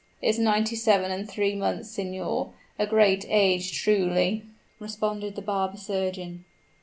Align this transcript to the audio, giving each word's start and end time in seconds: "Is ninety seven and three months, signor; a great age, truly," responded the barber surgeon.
"Is 0.19 0.39
ninety 0.39 0.75
seven 0.75 1.11
and 1.11 1.29
three 1.29 1.53
months, 1.53 1.91
signor; 1.91 2.53
a 2.79 2.87
great 2.87 3.23
age, 3.29 3.71
truly," 3.83 4.45
responded 4.79 5.35
the 5.35 5.43
barber 5.43 5.77
surgeon. 5.77 6.43